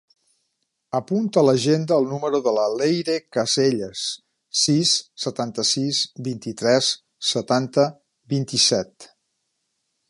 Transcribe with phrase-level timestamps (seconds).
[0.99, 4.07] Apunta a l'agenda el número de la Leyre Caselles:
[4.63, 4.95] sis,
[5.27, 6.91] setanta-sis, vint-i-tres,
[7.35, 7.89] setanta,
[8.37, 9.13] vint-i-set.